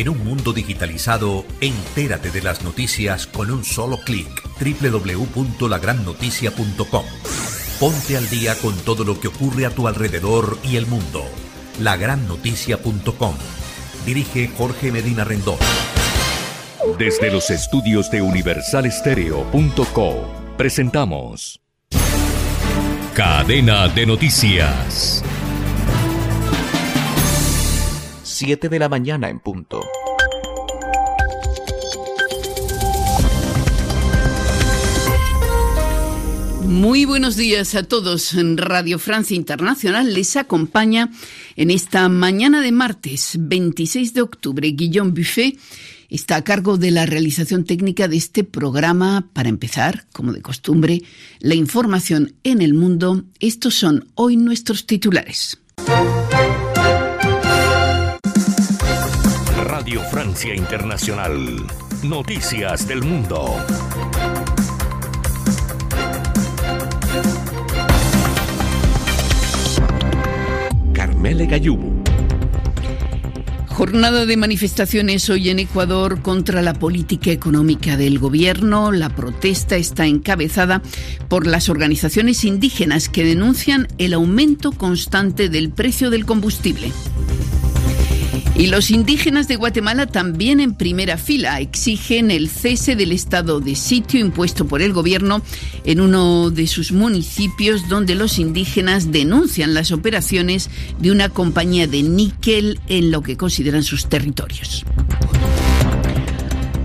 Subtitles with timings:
[0.00, 4.30] En un mundo digitalizado, entérate de las noticias con un solo clic.
[4.58, 7.04] www.lagrannoticia.com.
[7.78, 11.22] Ponte al día con todo lo que ocurre a tu alrededor y el mundo.
[11.80, 13.34] Lagrannoticia.com.
[14.06, 15.58] Dirige Jorge Medina Rendón.
[16.98, 21.60] Desde los estudios de universalestereo.co presentamos
[23.12, 25.22] Cadena de Noticias.
[28.40, 29.82] 7 de la mañana en punto.
[36.62, 38.32] Muy buenos días a todos.
[38.32, 41.10] En Radio Francia Internacional les acompaña
[41.56, 45.58] en esta mañana de martes 26 de octubre Guillaume Buffet
[46.08, 49.28] está a cargo de la realización técnica de este programa.
[49.34, 51.02] Para empezar, como de costumbre,
[51.40, 53.22] la información en el mundo.
[53.38, 55.58] Estos son hoy nuestros titulares.
[59.80, 61.56] Radio Francia Internacional.
[62.02, 63.56] Noticias del Mundo.
[70.92, 72.02] Carmele Gayubu.
[73.68, 78.92] Jornada de manifestaciones hoy en Ecuador contra la política económica del gobierno.
[78.92, 80.82] La protesta está encabezada
[81.28, 86.92] por las organizaciones indígenas que denuncian el aumento constante del precio del combustible.
[88.60, 93.74] Y los indígenas de Guatemala también en primera fila exigen el cese del estado de
[93.74, 95.40] sitio impuesto por el gobierno
[95.86, 102.02] en uno de sus municipios donde los indígenas denuncian las operaciones de una compañía de
[102.02, 104.84] níquel en lo que consideran sus territorios.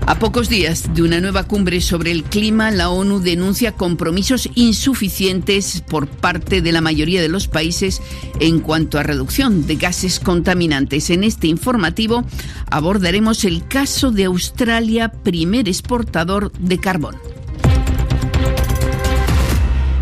[0.08, 5.82] A pocos días de una nueva cumbre sobre el clima, la ONU denuncia compromisos insuficientes
[5.84, 8.00] por parte de la mayoría de los países
[8.38, 11.10] en cuanto a reducción de gases contaminantes.
[11.10, 12.24] En este informativo
[12.70, 17.16] abordaremos el caso de Australia, primer exportador de carbón.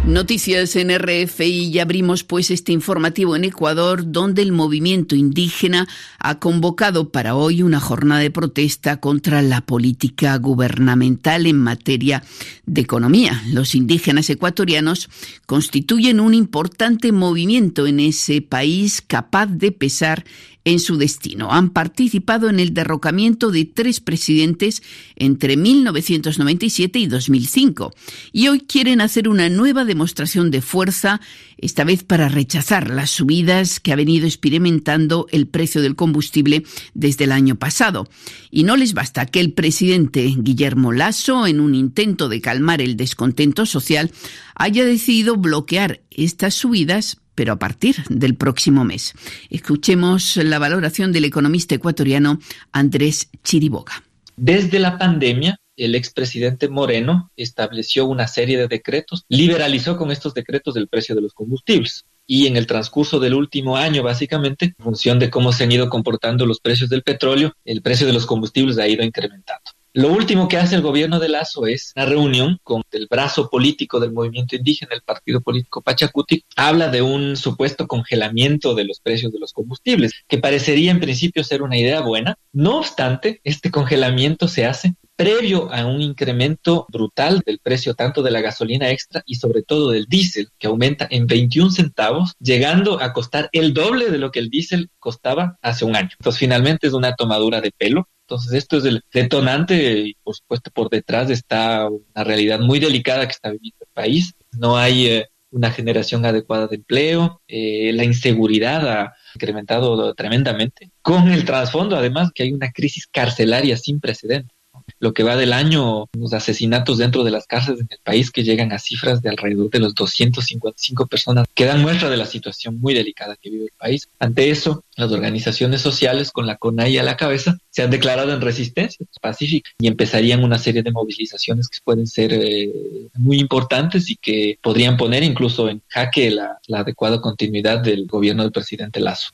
[0.07, 5.89] Noticias en RFI y abrimos pues este informativo en Ecuador donde el movimiento indígena
[6.19, 12.23] ha convocado para hoy una jornada de protesta contra la política gubernamental en materia
[12.67, 13.43] de economía.
[13.51, 15.09] Los indígenas ecuatorianos
[15.47, 20.25] constituyen un importante movimiento en ese país capaz de pesar
[20.65, 21.53] en su destino.
[21.53, 24.83] Han participado en el derrocamiento de tres presidentes
[25.17, 27.95] entre 1997 y 2005
[28.33, 31.21] y hoy quieren hacer una nueva demostración de fuerza,
[31.59, 36.65] esta vez para rechazar las subidas que ha venido experimentando el precio del combustible
[36.95, 38.09] desde el año pasado.
[38.51, 42.97] Y no les basta que el presidente Guillermo Lasso, en un intento de calmar el
[42.97, 44.11] descontento social,
[44.55, 49.15] haya decidido bloquear estas subidas pero a partir del próximo mes.
[49.51, 52.39] Escuchemos la valoración del economista ecuatoriano
[52.73, 54.03] Andrés Chiriboga.
[54.37, 60.77] Desde la pandemia, el expresidente Moreno estableció una serie de decretos, liberalizó con estos decretos
[60.77, 62.05] el precio de los combustibles.
[62.27, 65.91] Y en el transcurso del último año, básicamente, en función de cómo se han ido
[65.91, 69.73] comportando los precios del petróleo, el precio de los combustibles ha ido incrementando.
[69.97, 74.01] Lo último que hace el gobierno de Lazo es una reunión con el brazo político
[74.01, 79.33] del movimiento indígena, el partido político Pachacuti, habla de un supuesto congelamiento de los precios
[79.33, 82.37] de los combustibles, que parecería en principio ser una idea buena.
[82.53, 88.31] No obstante, este congelamiento se hace previo a un incremento brutal del precio tanto de
[88.31, 93.13] la gasolina extra y sobre todo del diésel, que aumenta en 21 centavos, llegando a
[93.13, 96.11] costar el doble de lo que el diésel costaba hace un año.
[96.19, 100.71] Entonces, finalmente es una tomadura de pelo entonces, esto es el detonante y, por supuesto,
[100.71, 104.35] por detrás está una realidad muy delicada que está viviendo el país.
[104.53, 111.31] No hay eh, una generación adecuada de empleo, eh, la inseguridad ha incrementado tremendamente, con
[111.31, 114.54] el trasfondo, además, que hay una crisis carcelaria sin precedentes
[114.99, 118.43] lo que va del año, los asesinatos dentro de las cárceles en el país que
[118.43, 122.81] llegan a cifras de alrededor de los 255 personas, que dan muestra de la situación
[122.81, 124.09] muy delicada que vive el país.
[124.19, 128.41] Ante eso, las organizaciones sociales, con la CONAI a la cabeza, se han declarado en
[128.41, 132.71] resistencia pacífica y empezarían una serie de movilizaciones que pueden ser eh,
[133.15, 138.43] muy importantes y que podrían poner incluso en jaque la, la adecuada continuidad del gobierno
[138.43, 139.31] del presidente Lazo.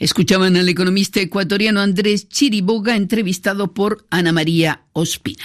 [0.00, 5.44] Escuchaban al economista ecuatoriano Andrés Chiriboga entrevistado por Ana María Ospina.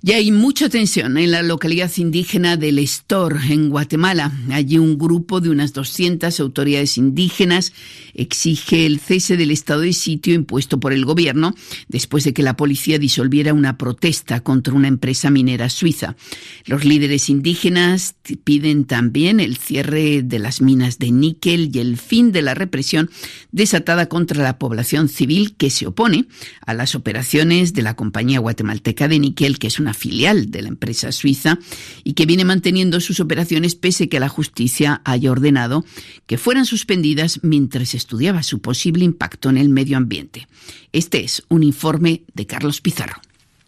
[0.00, 4.32] Ya hay mucha tensión en la localidad indígena del Estor, en Guatemala.
[4.52, 7.72] Allí un grupo de unas 200 autoridades indígenas
[8.14, 11.52] exige el cese del estado de sitio impuesto por el gobierno
[11.88, 16.14] después de que la policía disolviera una protesta contra una empresa minera suiza.
[16.64, 22.30] Los líderes indígenas piden también el cierre de las minas de níquel y el fin
[22.30, 23.10] de la represión
[23.50, 26.26] desatada contra la población civil que se opone
[26.64, 30.68] a las operaciones de la compañía guatemalteca de níquel, que es una filial de la
[30.68, 31.58] empresa suiza
[32.04, 35.84] y que viene manteniendo sus operaciones pese que la justicia haya ordenado
[36.26, 40.48] que fueran suspendidas mientras estudiaba su posible impacto en el medio ambiente.
[40.92, 43.20] Este es un informe de Carlos Pizarro.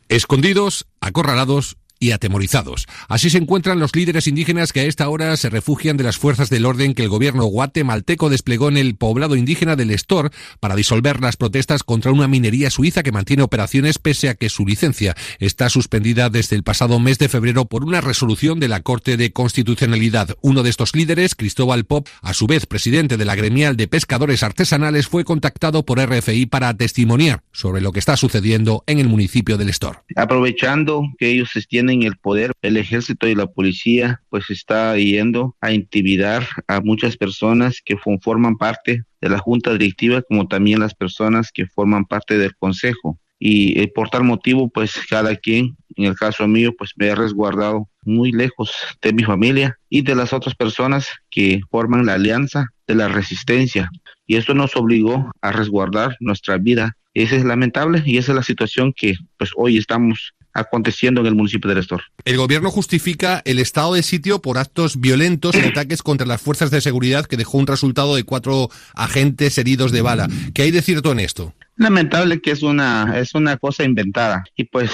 [0.09, 2.89] Escondidos, acorralados y atemorizados.
[3.09, 6.49] Así se encuentran los líderes indígenas que a esta hora se refugian de las fuerzas
[6.49, 10.31] del orden que el gobierno guatemalteco desplegó en el poblado indígena del Estor
[10.61, 14.67] para disolver las protestas contra una minería suiza que mantiene operaciones pese a que su
[14.67, 19.19] licencia está suspendida desde el pasado mes de febrero por una resolución de la Corte
[19.19, 20.37] de Constitucionalidad.
[20.41, 24.43] Uno de estos líderes, Cristóbal Pop, a su vez presidente de la gremial de pescadores
[24.43, 29.59] artesanales, fue contactado por RFI para testimoniar sobre lo que está sucediendo en el municipio
[29.59, 30.03] del Estor.
[30.17, 35.57] Aprovechando que ellos tienen en el poder, el ejército y la policía pues está yendo
[35.61, 40.95] a intimidar a muchas personas que forman parte de la junta directiva como también las
[40.95, 43.19] personas que forman parte del consejo.
[43.43, 47.15] Y eh, por tal motivo, pues cada quien, en el caso mío, pues me ha
[47.15, 52.69] resguardado muy lejos de mi familia y de las otras personas que forman la alianza
[52.87, 53.91] de la resistencia.
[54.27, 56.97] Y esto nos obligó a resguardar nuestra vida.
[57.15, 61.35] Ese es lamentable y esa es la situación que pues hoy estamos aconteciendo en el
[61.35, 62.03] municipio de Restor.
[62.25, 66.71] El gobierno justifica el estado de sitio por actos violentos y ataques contra las fuerzas
[66.71, 70.29] de seguridad que dejó un resultado de cuatro agentes heridos de bala.
[70.55, 71.55] ¿Qué hay de cierto en esto?
[71.77, 74.91] Lamentable que es una, es una cosa inventada y pues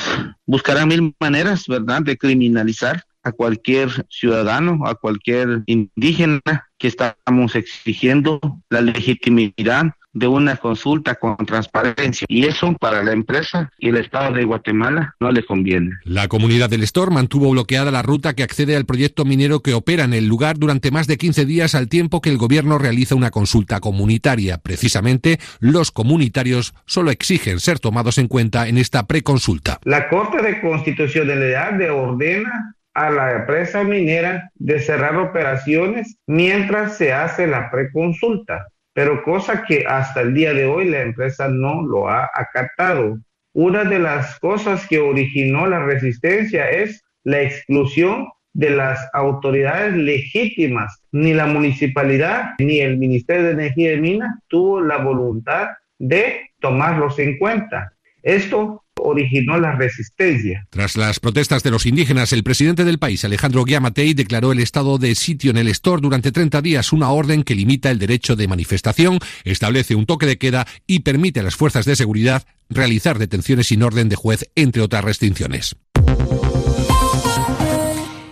[0.46, 6.40] buscarán mil maneras, ¿verdad?, de criminalizar a cualquier ciudadano, a cualquier indígena
[6.78, 9.86] que estamos exigiendo la legitimidad
[10.16, 15.14] de una consulta con transparencia y eso para la empresa y el Estado de Guatemala
[15.20, 15.90] no le conviene.
[16.04, 20.04] La comunidad del Estor mantuvo bloqueada la ruta que accede al proyecto minero que opera
[20.04, 23.30] en el lugar durante más de 15 días al tiempo que el gobierno realiza una
[23.30, 24.56] consulta comunitaria.
[24.56, 29.80] Precisamente, los comunitarios solo exigen ser tomados en cuenta en esta preconsulta.
[29.84, 37.46] La Corte de Constitucionalidad ordena a la empresa minera de cerrar operaciones mientras se hace
[37.46, 42.30] la preconsulta pero cosa que hasta el día de hoy la empresa no lo ha
[42.32, 43.18] acatado.
[43.52, 50.98] Una de las cosas que originó la resistencia es la exclusión de las autoridades legítimas.
[51.12, 55.68] Ni la municipalidad ni el Ministerio de Energía y Minas tuvo la voluntad
[55.98, 57.92] de tomarlos en cuenta.
[58.22, 60.66] Esto originó la resistencia.
[60.70, 64.98] Tras las protestas de los indígenas, el presidente del país, Alejandro Guiamatei, declaró el estado
[64.98, 68.48] de sitio en el Estor durante 30 días, una orden que limita el derecho de
[68.48, 73.68] manifestación, establece un toque de queda y permite a las fuerzas de seguridad realizar detenciones
[73.68, 75.76] sin orden de juez, entre otras restricciones.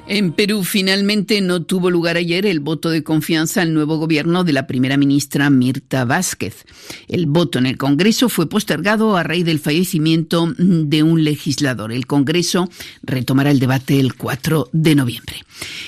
[0.07, 4.53] En Perú finalmente no tuvo lugar ayer el voto de confianza al nuevo gobierno de
[4.53, 6.67] la primera ministra Mirta Vázquez.
[7.09, 11.91] El voto en el Congreso fue postergado a raíz del fallecimiento de un legislador.
[11.91, 12.69] El Congreso
[13.03, 15.37] retomará el debate el 4 de noviembre.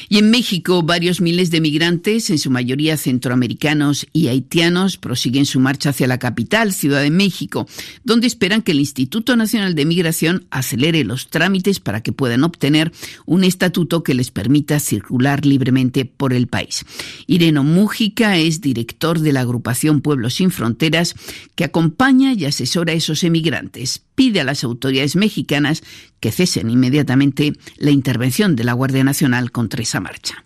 [0.09, 5.61] Y en México, varios miles de migrantes, en su mayoría centroamericanos y haitianos, prosiguen su
[5.61, 7.67] marcha hacia la capital, Ciudad de México,
[8.05, 12.93] donde esperan que el Instituto Nacional de Migración acelere los trámites para que puedan obtener
[13.27, 16.85] un estatuto que les permita circular libremente por el país.
[17.27, 21.17] Ireno Mújica es director de la agrupación Pueblos Sin Fronteras
[21.57, 24.01] que acompaña y asesora a esos emigrantes.
[24.15, 25.83] Pide a las autoridades mexicanas
[26.21, 30.46] que cesen inmediatamente la intervención de la Guardia Nacional contra esa marcha.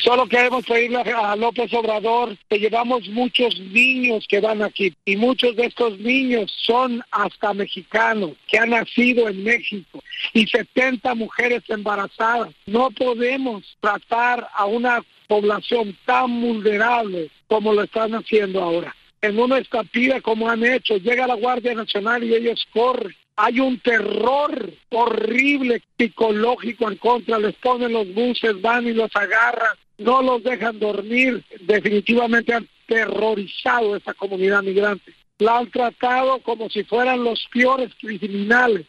[0.00, 5.56] Solo queremos pedirle a López Obrador que llevamos muchos niños que van aquí y muchos
[5.56, 10.02] de estos niños son hasta mexicanos que han nacido en México
[10.32, 12.54] y 70 mujeres embarazadas.
[12.66, 18.94] No podemos tratar a una población tan vulnerable como lo están haciendo ahora.
[19.20, 23.78] En una estampida como han hecho, llega la Guardia Nacional y ellos corren hay un
[23.78, 30.42] terror horrible psicológico en contra, les ponen los buses, van y los agarran, no los
[30.42, 35.12] dejan dormir, definitivamente han terrorizado a esa comunidad migrante.
[35.38, 38.86] La han tratado como si fueran los peores criminales.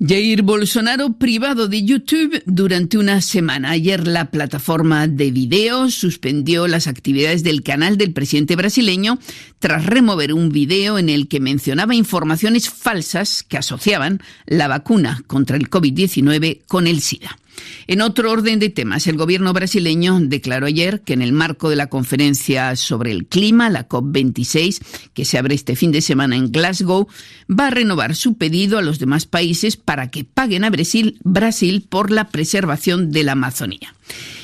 [0.00, 3.70] Jair Bolsonaro privado de YouTube durante una semana.
[3.70, 9.18] Ayer la plataforma de video suspendió las actividades del canal del presidente brasileño
[9.64, 15.56] tras remover un video en el que mencionaba informaciones falsas que asociaban la vacuna contra
[15.56, 17.38] el COVID-19 con el SIDA.
[17.86, 21.76] En otro orden de temas, el gobierno brasileño declaró ayer que en el marco de
[21.76, 24.82] la conferencia sobre el clima, la COP26,
[25.14, 27.08] que se abre este fin de semana en Glasgow,
[27.48, 31.86] va a renovar su pedido a los demás países para que paguen a Brasil, Brasil
[31.88, 33.94] por la preservación de la Amazonía.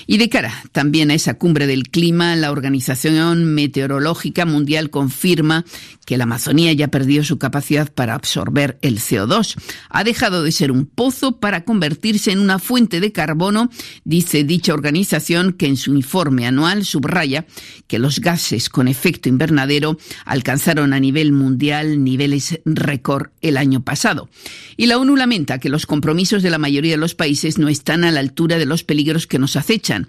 [0.06, 5.64] Y de cara también a esa cumbre del clima, la Organización Meteorológica Mundial confirma
[6.04, 9.56] que la Amazonía ya perdió su capacidad para absorber el CO2.
[9.88, 13.70] Ha dejado de ser un pozo para convertirse en una fuente de carbono,
[14.04, 17.46] dice dicha organización que en su informe anual subraya
[17.86, 24.28] que los gases con efecto invernadero alcanzaron a nivel mundial niveles récord el año pasado.
[24.76, 28.02] Y la ONU lamenta que los compromisos de la mayoría de los países no están
[28.02, 30.08] a la altura de los peligros que nos acechan.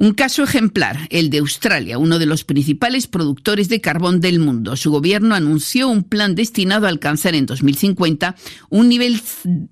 [0.00, 4.74] Un caso ejemplar, el de Australia, uno de los principales productores de carbón del mundo.
[4.76, 8.34] Su gobierno anunció un plan destinado a alcanzar en 2050
[8.70, 9.20] un nivel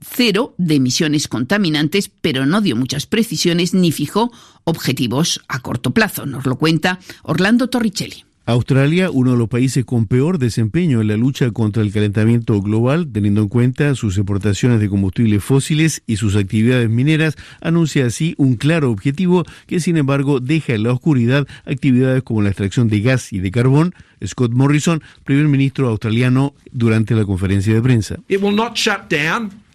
[0.03, 4.31] cero de emisiones contaminantes, pero no dio muchas precisiones ni fijó
[4.65, 6.27] objetivos a corto plazo.
[6.27, 8.28] Nos lo cuenta Orlando Torricelli.
[8.49, 13.07] Australia, uno de los países con peor desempeño en la lucha contra el calentamiento global,
[13.13, 18.57] teniendo en cuenta sus exportaciones de combustibles fósiles y sus actividades mineras, anuncia así un
[18.57, 23.35] claro objetivo que, sin embargo, deja en la oscuridad actividades como la extracción de gas
[23.35, 23.95] y de carbón.
[24.25, 28.17] Scott Morrison, primer ministro australiano, durante la conferencia de prensa.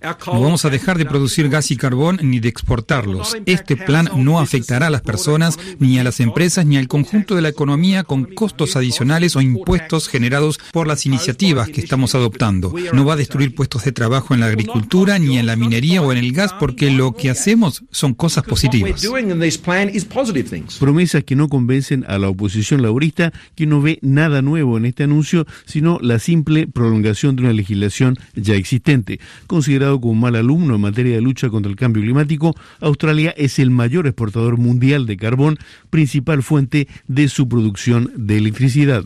[0.04, 3.38] No vamos a dejar de producir gas y carbón ni de exportarlos.
[3.46, 7.42] Este plan no afectará a las personas, ni a las empresas, ni al conjunto de
[7.42, 12.74] la economía con costos adicionales o impuestos generados por las iniciativas que estamos adoptando.
[12.92, 16.12] No va a destruir puestos de trabajo en la agricultura, ni en la minería o
[16.12, 19.02] en el gas, porque lo que hacemos son cosas positivas.
[20.80, 25.04] Promesas que no convencen a la oposición laborista, que no ve nada nuevo en este
[25.04, 29.20] anuncio, sino la simple prolongación de una legislación ya existente.
[29.48, 33.70] Considerado como mal alumno en materia de lucha contra el cambio climático, Australia es el
[33.70, 35.58] mayor exportador mundial de carbón,
[35.90, 39.06] principal fuente de su producción de electricidad.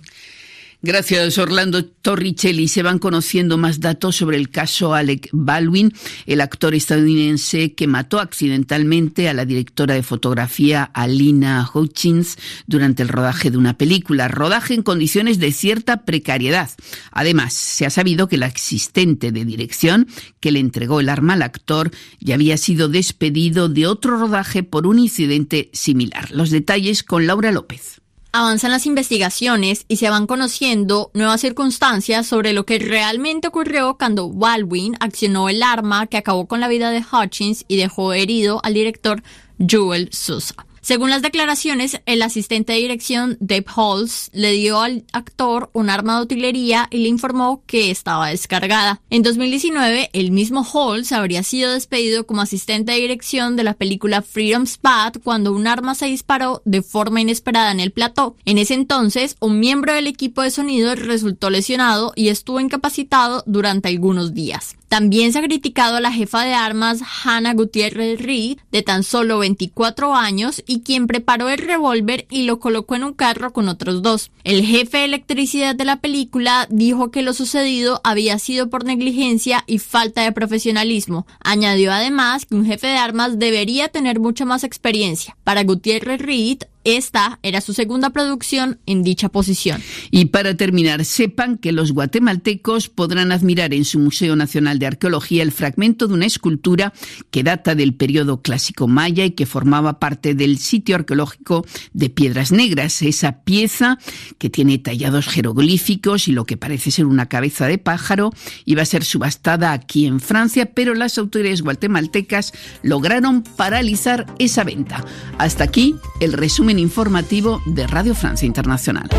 [0.88, 2.70] Gracias, Orlando Torricelli.
[2.70, 5.91] Se van conociendo más datos sobre el caso Alec Baldwin,
[6.25, 13.10] el actor estadounidense que mató accidentalmente a la directora de fotografía Alina Hutchins durante el
[13.10, 16.70] rodaje de una película, rodaje en condiciones de cierta precariedad.
[17.12, 20.08] Además, se ha sabido que la asistente de dirección
[20.39, 21.91] que le entregó el arma al actor
[22.22, 26.32] ya había sido despedido de otro rodaje por un incidente similar.
[26.32, 27.97] Los detalles con Laura López
[28.31, 34.29] avanzan las investigaciones y se van conociendo nuevas circunstancias sobre lo que realmente ocurrió cuando
[34.29, 38.74] Baldwin accionó el arma que acabó con la vida de Hutchins y dejó herido al
[38.74, 39.24] director
[39.60, 40.66] Joel Sousa.
[40.88, 46.15] Según las declaraciones, el asistente de dirección Dave Halls le dio al actor un arma
[46.15, 49.01] de utilería y le informó que estaba descargada.
[49.10, 54.22] En 2019, el mismo Halls habría sido despedido como asistente de dirección de la película
[54.22, 58.38] Freedom Spot cuando un arma se disparó de forma inesperada en el plató.
[58.46, 63.89] En ese entonces, un miembro del equipo de sonido resultó lesionado y estuvo incapacitado durante
[63.89, 64.76] algunos días.
[64.88, 69.39] También se ha criticado a la jefa de armas Hannah Gutiérrez Reed, de tan solo
[69.39, 74.01] 24 años, y quien preparó el revólver y lo colocó en un carro con otros
[74.01, 74.32] dos.
[74.44, 79.63] El jefe de electricidad de la película dijo que lo sucedido había sido por negligencia
[79.67, 81.27] y falta de profesionalismo.
[81.44, 85.36] Añadió además que un jefe de armas debería tener mucha más experiencia.
[85.44, 89.82] Para Gutiérrez Reed, esta era su segunda producción en dicha posición.
[90.10, 95.44] Y para terminar, sepan que los guatemaltecos podrán admirar en su Museo Nacional de Arqueología
[95.44, 96.94] el fragmento de una escultura
[97.29, 102.53] que data del periodo clásico maya y que formaba parte del sitio arqueológico de Piedras
[102.53, 103.01] Negras.
[103.01, 104.00] Esa pieza
[104.38, 108.32] que tiene tallados jeroglíficos y lo que parece ser una cabeza de pájaro
[108.63, 115.03] iba a ser subastada aquí en Francia, pero las autoridades guatemaltecas lograron paralizar esa venta.
[115.38, 119.10] Hasta aquí el resumen informativo de Radio Francia Internacional.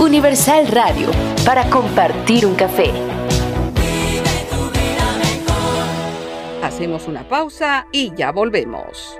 [0.00, 1.10] Universal Radio,
[1.44, 2.92] para compartir un café.
[6.62, 9.18] Hacemos una pausa y ya volvemos.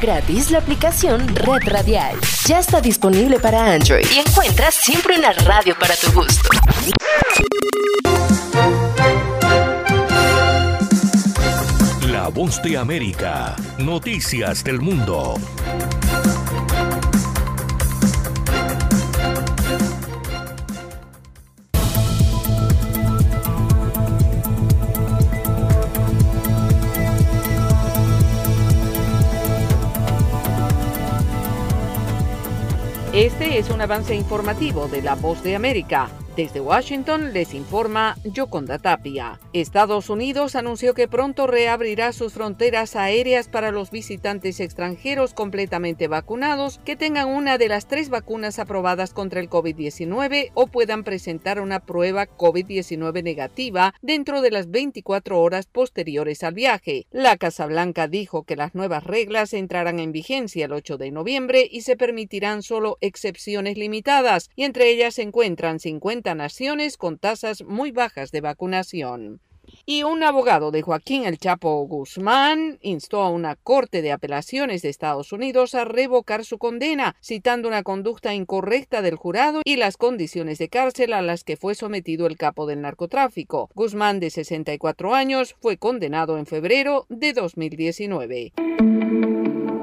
[0.00, 2.16] Gratis la aplicación Red Radial.
[2.46, 6.48] Ya está disponible para Android y encuentras siempre una radio para tu gusto.
[12.08, 13.54] La voz de América.
[13.78, 15.34] Noticias del mundo.
[33.20, 36.08] Este es un avance informativo de La Voz de América.
[36.36, 39.40] Desde Washington les informa Yoconda Tapia.
[39.52, 46.78] Estados Unidos anunció que pronto reabrirá sus fronteras aéreas para los visitantes extranjeros completamente vacunados
[46.84, 51.80] que tengan una de las tres vacunas aprobadas contra el COVID-19 o puedan presentar una
[51.80, 57.06] prueba COVID-19 negativa dentro de las 24 horas posteriores al viaje.
[57.10, 61.66] La Casa Blanca dijo que las nuevas reglas entrarán en vigencia el 8 de noviembre
[61.68, 67.62] y se permitirán solo excepciones limitadas, y entre ellas se encuentran 50 naciones con tasas
[67.64, 69.40] muy bajas de vacunación.
[69.86, 74.88] Y un abogado de Joaquín El Chapo Guzmán instó a una Corte de Apelaciones de
[74.88, 80.58] Estados Unidos a revocar su condena, citando una conducta incorrecta del jurado y las condiciones
[80.58, 83.70] de cárcel a las que fue sometido el capo del narcotráfico.
[83.74, 88.52] Guzmán, de 64 años, fue condenado en febrero de 2019.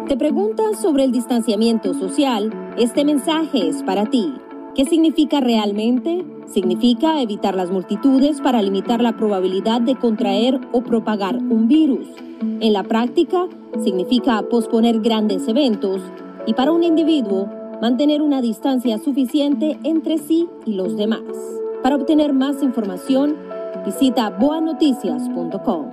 [0.08, 2.74] ¿Te preguntas sobre el distanciamiento social?
[2.78, 4.34] Este mensaje es para ti.
[4.78, 6.24] ¿Qué significa realmente?
[6.54, 12.08] Significa evitar las multitudes para limitar la probabilidad de contraer o propagar un virus.
[12.60, 13.48] En la práctica,
[13.84, 16.04] significa posponer grandes eventos
[16.46, 17.50] y para un individuo,
[17.82, 21.24] mantener una distancia suficiente entre sí y los demás.
[21.82, 23.36] Para obtener más información,
[23.84, 25.92] visita boanoticias.com.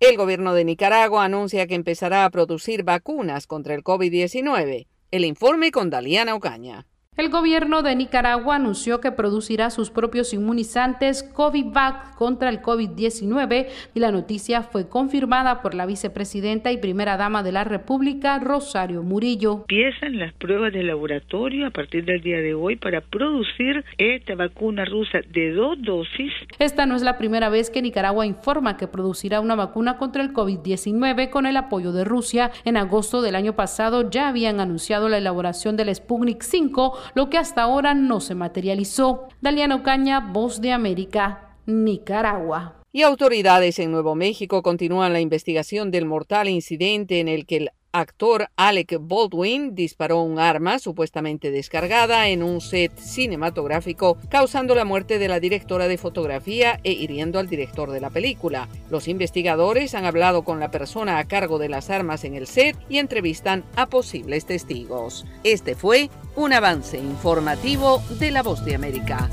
[0.00, 4.88] El gobierno de Nicaragua anuncia que empezará a producir vacunas contra el COVID-19.
[5.12, 6.88] El informe con Daliana Ocaña.
[7.16, 14.00] El gobierno de Nicaragua anunció que producirá sus propios inmunizantes COVID-Vac contra el COVID-19 y
[14.00, 19.58] la noticia fue confirmada por la vicepresidenta y primera dama de la República, Rosario Murillo.
[19.60, 24.84] Empiezan las pruebas de laboratorio a partir del día de hoy para producir esta vacuna
[24.84, 26.32] rusa de dos dosis.
[26.58, 30.32] Esta no es la primera vez que Nicaragua informa que producirá una vacuna contra el
[30.32, 32.50] COVID-19 con el apoyo de Rusia.
[32.64, 37.38] En agosto del año pasado ya habían anunciado la elaboración del Sputnik 5 lo que
[37.38, 39.28] hasta ahora no se materializó.
[39.40, 42.80] Daliano Caña, Voz de América, Nicaragua.
[42.92, 47.70] Y autoridades en Nuevo México continúan la investigación del mortal incidente en el que el
[47.94, 55.18] actor Alec Baldwin disparó un arma supuestamente descargada en un set cinematográfico, causando la muerte
[55.18, 58.68] de la directora de fotografía e hiriendo al director de la película.
[58.90, 62.76] Los investigadores han hablado con la persona a cargo de las armas en el set
[62.88, 65.24] y entrevistan a posibles testigos.
[65.44, 69.30] Este fue un avance informativo de La Voz de América.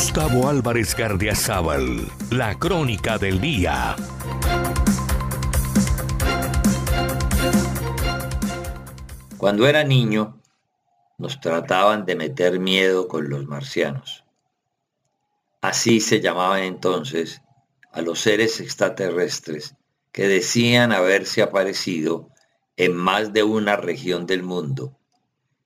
[0.00, 3.96] Gustavo Álvarez Gardiazabal, la crónica del día.
[9.36, 10.40] Cuando era niño,
[11.18, 14.24] nos trataban de meter miedo con los marcianos.
[15.62, 17.42] Así se llamaban entonces
[17.90, 19.74] a los seres extraterrestres
[20.12, 22.28] que decían haberse aparecido
[22.76, 24.96] en más de una región del mundo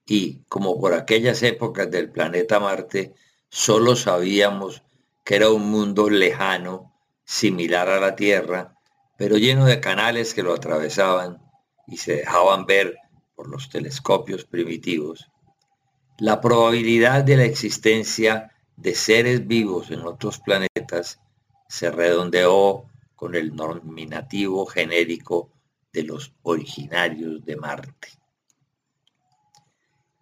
[0.06, 3.12] y, como por aquellas épocas del planeta Marte,
[3.52, 4.82] solo sabíamos
[5.24, 6.90] que era un mundo lejano,
[7.22, 8.78] similar a la Tierra,
[9.18, 11.38] pero lleno de canales que lo atravesaban
[11.86, 12.96] y se dejaban ver
[13.34, 15.30] por los telescopios primitivos.
[16.18, 21.20] La probabilidad de la existencia de seres vivos en otros planetas
[21.68, 25.50] se redondeó con el nominativo genérico
[25.92, 28.08] de los originarios de Marte.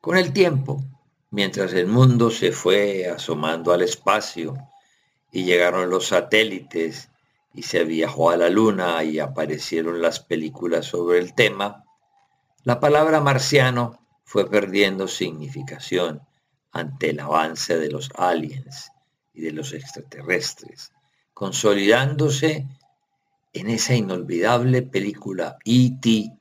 [0.01, 0.83] Con el tiempo,
[1.31, 4.57] mientras el mundo se fue asomando al espacio
[5.33, 7.09] y llegaron los satélites
[7.55, 11.85] y se viajó a la luna y aparecieron las películas sobre el tema,
[12.65, 16.21] la palabra marciano fue perdiendo significación
[16.73, 18.93] ante el avance de los aliens
[19.33, 20.93] y de los extraterrestres,
[21.35, 22.67] consolidándose
[23.53, 26.33] en esa inolvidable película E.T.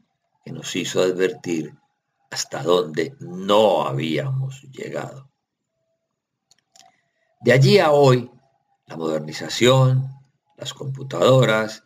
[0.46, 1.79] que nos hizo advertir
[2.30, 5.30] hasta donde no habíamos llegado.
[7.42, 8.30] De allí a hoy,
[8.86, 10.10] la modernización,
[10.58, 11.84] las computadoras,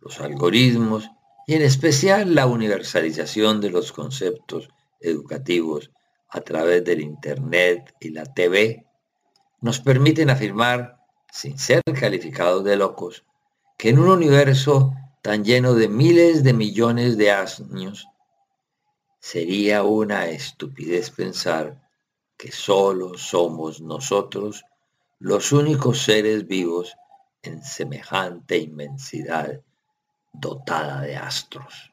[0.00, 1.08] los algoritmos
[1.46, 4.68] y en especial la universalización de los conceptos
[5.00, 5.90] educativos
[6.28, 8.84] a través del Internet y la TV,
[9.60, 10.98] nos permiten afirmar,
[11.30, 13.24] sin ser calificados de locos,
[13.78, 18.08] que en un universo tan lleno de miles de millones de años,
[19.18, 21.82] sería una estupidez pensar
[22.36, 24.64] que solo somos nosotros
[25.18, 26.96] los únicos seres vivos
[27.42, 29.60] en semejante inmensidad
[30.32, 31.92] dotada de astros.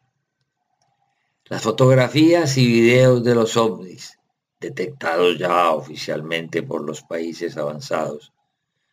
[1.46, 4.20] Las fotografías y videos de los ovnis,
[4.60, 8.34] detectados ya oficialmente por los países avanzados,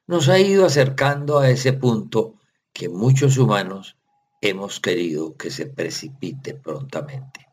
[0.07, 2.35] nos ha ido acercando a ese punto
[2.73, 3.97] que muchos humanos
[4.41, 7.50] hemos querido que se precipite prontamente.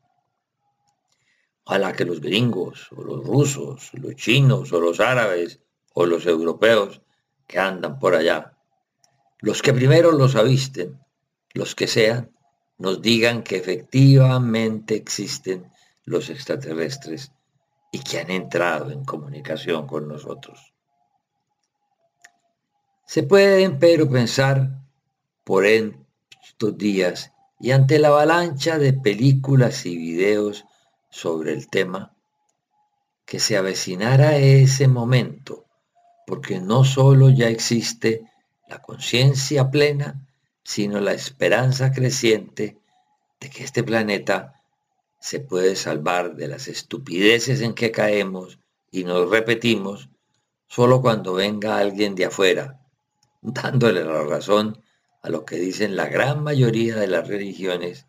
[1.67, 5.59] Ojalá que los gringos, o los rusos, los chinos, o los árabes,
[5.93, 7.01] o los europeos
[7.45, 8.57] que andan por allá,
[9.39, 10.97] los que primero los avisten,
[11.53, 12.31] los que sean,
[12.77, 15.69] nos digan que efectivamente existen
[16.05, 17.33] los extraterrestres
[17.91, 20.73] y que han entrado en comunicación con nosotros.
[23.05, 24.69] Se puede, pero pensar
[25.43, 30.63] por estos días y ante la avalancha de películas y videos
[31.09, 32.15] sobre el tema,
[33.25, 35.65] que se avecinara ese momento,
[36.25, 38.23] porque no solo ya existe
[38.67, 40.27] la conciencia plena,
[40.63, 42.77] sino la esperanza creciente
[43.39, 44.61] de que este planeta
[45.19, 48.59] se puede salvar de las estupideces en que caemos
[48.91, 50.09] y nos repetimos
[50.67, 52.81] solo cuando venga alguien de afuera,
[53.41, 54.81] dándole la razón
[55.21, 58.05] a lo que dicen la gran mayoría de las religiones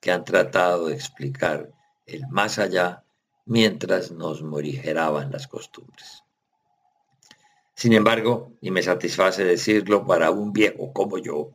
[0.00, 1.72] que han tratado de explicar
[2.06, 3.04] el más allá
[3.44, 6.24] mientras nos morigeraban las costumbres.
[7.74, 11.50] Sin embargo, y me satisface decirlo para un viejo como yo,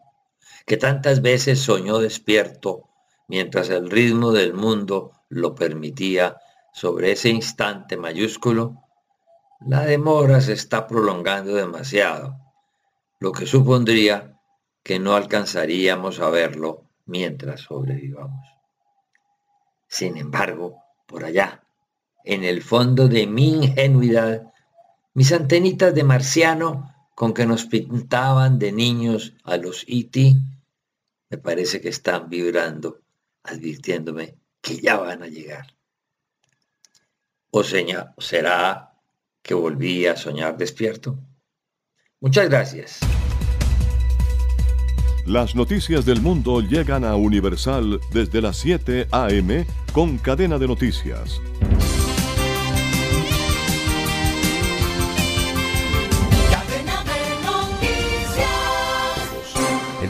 [0.65, 2.89] que tantas veces soñó despierto
[3.27, 6.37] mientras el ritmo del mundo lo permitía
[6.73, 8.83] sobre ese instante mayúsculo,
[9.65, 12.37] la demora se está prolongando demasiado,
[13.19, 14.39] lo que supondría
[14.83, 18.50] que no alcanzaríamos a verlo mientras sobrevivamos.
[19.91, 21.63] Sin embargo, por allá,
[22.23, 24.53] en el fondo de mi ingenuidad,
[25.13, 30.35] mis antenitas de marciano con que nos pintaban de niños a los E.T.,
[31.29, 33.01] me parece que están vibrando,
[33.43, 35.75] advirtiéndome que ya van a llegar.
[37.49, 38.97] ¿O será
[39.41, 41.19] que volví a soñar despierto?
[42.21, 43.01] Muchas gracias.
[45.25, 49.65] Las noticias del mundo llegan a Universal desde las 7 a.m.
[49.93, 51.39] con cadena de noticias.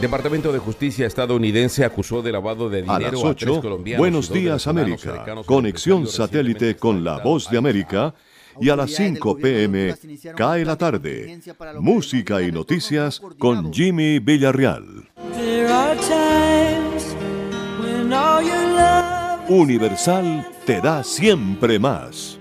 [0.02, 3.62] Departamento de Justicia estadounidense acusó de lavado de dinero a las 8.
[3.96, 5.24] Buenos días América.
[5.46, 8.12] Conexión satélite con la voz de América.
[8.60, 9.94] Y a las 5 pm
[10.36, 11.40] cae la tarde.
[11.80, 15.08] Música y noticias con Jimmy Villarreal.
[19.48, 22.38] Universal te da siempre más.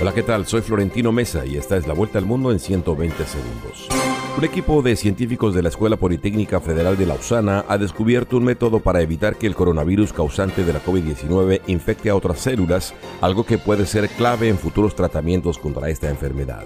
[0.00, 0.46] Hola, ¿qué tal?
[0.46, 4.09] Soy Florentino Mesa y esta es la vuelta al mundo en 120 segundos.
[4.36, 8.80] Un equipo de científicos de la Escuela Politécnica Federal de Lausana ha descubierto un método
[8.80, 13.58] para evitar que el coronavirus causante de la COVID-19 infecte a otras células, algo que
[13.58, 16.64] puede ser clave en futuros tratamientos contra esta enfermedad.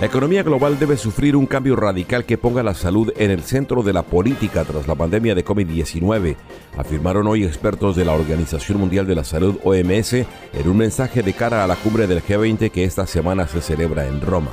[0.00, 3.82] La economía global debe sufrir un cambio radical que ponga la salud en el centro
[3.82, 6.36] de la política tras la pandemia de COVID-19,
[6.76, 11.32] afirmaron hoy expertos de la Organización Mundial de la Salud OMS en un mensaje de
[11.32, 14.50] cara a la cumbre del G20 que esta semana se celebra en Roma.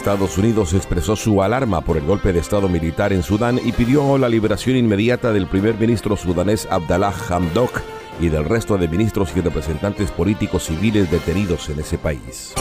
[0.00, 4.16] Estados Unidos expresó su alarma por el golpe de Estado militar en Sudán y pidió
[4.16, 7.82] la liberación inmediata del primer ministro sudanés Abdallah Hamdok
[8.18, 12.54] y del resto de ministros y representantes políticos civiles detenidos en ese país.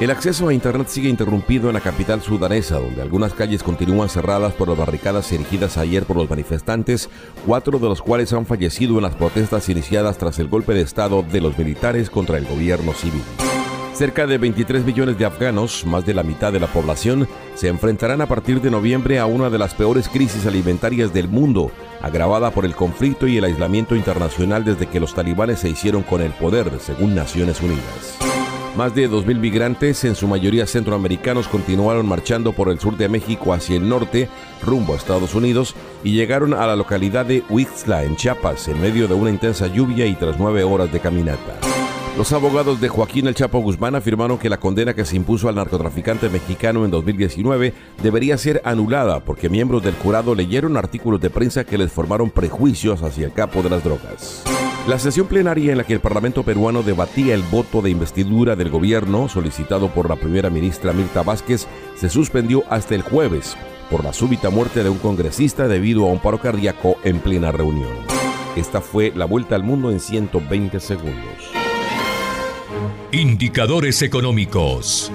[0.00, 4.52] El acceso a Internet sigue interrumpido en la capital sudanesa, donde algunas calles continúan cerradas
[4.52, 7.10] por las barricadas erigidas ayer por los manifestantes,
[7.44, 11.24] cuatro de los cuales han fallecido en las protestas iniciadas tras el golpe de Estado
[11.24, 13.24] de los militares contra el gobierno civil.
[13.94, 18.20] Cerca de 23 millones de afganos, más de la mitad de la población, se enfrentarán
[18.20, 21.70] a partir de noviembre a una de las peores crisis alimentarias del mundo,
[22.02, 26.22] agravada por el conflicto y el aislamiento internacional desde que los talibanes se hicieron con
[26.22, 28.18] el poder, según Naciones Unidas.
[28.76, 33.52] Más de 2.000 migrantes, en su mayoría centroamericanos, continuaron marchando por el sur de México
[33.52, 34.28] hacia el norte,
[34.60, 39.06] rumbo a Estados Unidos, y llegaron a la localidad de Huixla, en Chiapas, en medio
[39.06, 41.73] de una intensa lluvia y tras nueve horas de caminata.
[42.16, 45.56] Los abogados de Joaquín El Chapo Guzmán afirmaron que la condena que se impuso al
[45.56, 51.64] narcotraficante mexicano en 2019 debería ser anulada porque miembros del jurado leyeron artículos de prensa
[51.64, 54.44] que les formaron prejuicios hacia el capo de las drogas.
[54.86, 58.70] La sesión plenaria en la que el Parlamento peruano debatía el voto de investidura del
[58.70, 63.56] gobierno solicitado por la primera ministra Mirta Vázquez se suspendió hasta el jueves
[63.90, 67.92] por la súbita muerte de un congresista debido a un paro cardíaco en plena reunión.
[68.54, 71.63] Esta fue la vuelta al mundo en 120 segundos.
[73.14, 75.12] Indicadores económicos.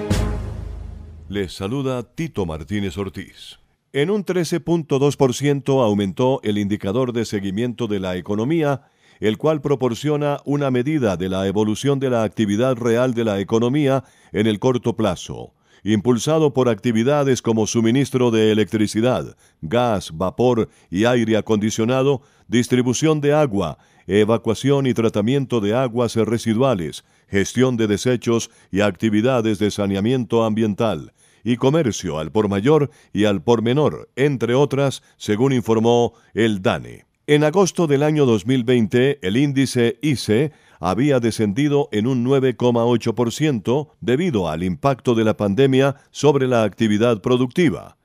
[1.28, 3.60] Les saluda Tito Martínez Ortiz.
[3.92, 8.84] En un 13.2% aumentó el indicador de seguimiento de la economía,
[9.20, 14.06] el cual proporciona una medida de la evolución de la actividad real de la economía
[14.32, 21.36] en el corto plazo, impulsado por actividades como suministro de electricidad, gas, vapor y aire
[21.36, 23.78] acondicionado, distribución de agua,
[24.10, 31.58] evacuación y tratamiento de aguas residuales, gestión de desechos y actividades de saneamiento ambiental, y
[31.58, 37.06] comercio al por mayor y al por menor, entre otras, según informó el DANE.
[37.28, 44.64] En agosto del año 2020, el índice ICE había descendido en un 9,8% debido al
[44.64, 47.99] impacto de la pandemia sobre la actividad productiva.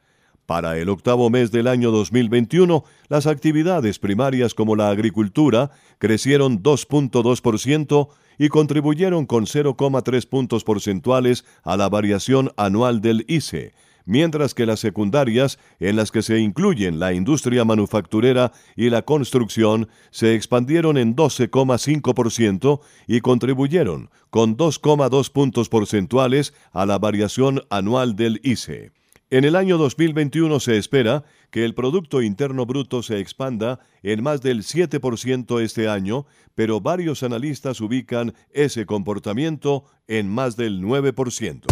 [0.47, 8.09] Para el octavo mes del año 2021, las actividades primarias como la agricultura crecieron 2.2%
[8.39, 13.73] y contribuyeron con 0,3 puntos porcentuales a la variación anual del ICE,
[14.05, 19.89] mientras que las secundarias, en las que se incluyen la industria manufacturera y la construcción,
[20.11, 28.41] se expandieron en 12,5% y contribuyeron con 2,2 puntos porcentuales a la variación anual del
[28.43, 28.93] ICE.
[29.35, 34.43] En el año 2021 se espera que el Producto Interno Bruto se expanda en más
[34.43, 41.65] del 7% este año, pero varios analistas ubican ese comportamiento en más del 9%.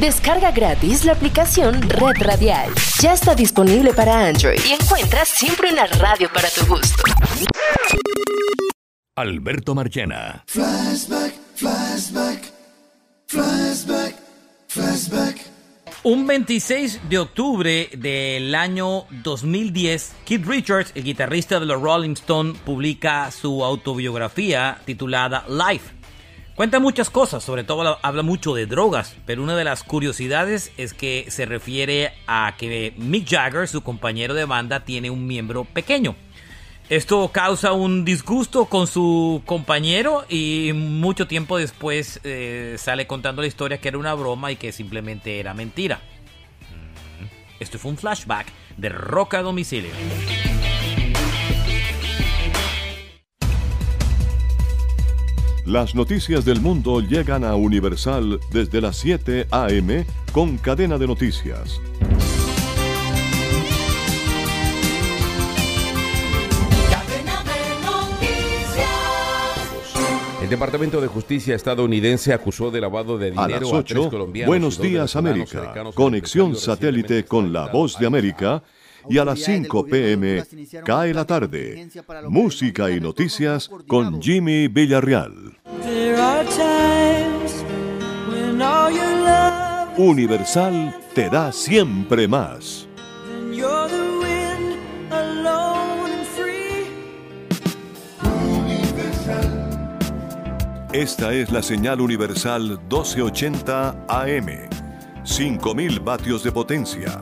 [0.00, 2.70] Descarga gratis la aplicación Red Radial.
[3.02, 7.02] Ya está disponible para Android y encuentras siempre una radio para tu gusto.
[9.16, 10.44] Alberto Marchena.
[10.46, 12.40] Flashback, flashback,
[13.26, 14.14] flashback,
[14.66, 15.49] flashback.
[16.02, 22.56] Un 26 de octubre del año 2010, Keith Richards, el guitarrista de los Rolling Stones,
[22.64, 25.92] publica su autobiografía titulada Life.
[26.54, 30.94] Cuenta muchas cosas, sobre todo habla mucho de drogas, pero una de las curiosidades es
[30.94, 36.16] que se refiere a que Mick Jagger, su compañero de banda, tiene un miembro pequeño.
[36.90, 43.46] Esto causa un disgusto con su compañero y mucho tiempo después eh, sale contando la
[43.46, 46.00] historia que era una broma y que simplemente era mentira.
[46.00, 47.62] Mm.
[47.62, 49.92] Esto fue un flashback de Roca a Domicilio.
[55.64, 60.04] Las noticias del mundo llegan a Universal desde las 7 a.m.
[60.32, 61.80] con cadena de noticias.
[70.50, 74.10] Departamento de Justicia estadounidense acusó de lavado de dinero a las 8.
[74.46, 75.72] Buenos días América.
[75.94, 78.60] Conexión satélite con la voz de América.
[79.08, 80.44] Y a las 5 pm
[80.84, 81.88] cae la tarde.
[82.28, 85.56] Música y noticias con Jimmy Villarreal.
[89.96, 92.88] Universal te da siempre más.
[100.92, 104.48] Esta es la señal universal 1280 AM.
[105.22, 107.20] 5000 vatios de potencia.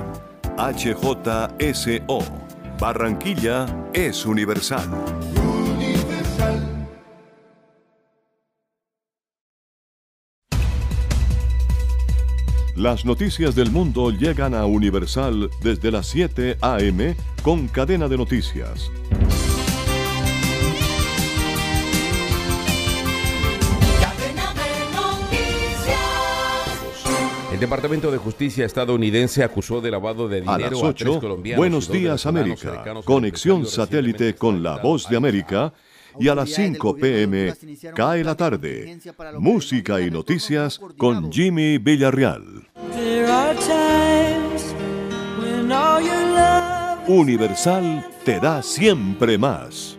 [0.57, 2.18] HJSO.
[2.81, 4.88] Barranquilla es universal.
[12.74, 17.14] Las noticias del mundo llegan a Universal desde las 7 a.m.
[17.42, 18.90] con cadena de noticias.
[27.59, 31.21] El Departamento de Justicia estadounidense acusó de lavado de dinero a las 8.
[31.57, 32.85] Buenos días América.
[33.05, 35.73] Conexión satélite con la voz de América.
[36.21, 37.53] Y a las 5 pm
[37.97, 39.01] cae la tarde.
[39.40, 42.68] Música y noticias con Jimmy Villarreal.
[47.09, 49.98] Universal te da siempre más.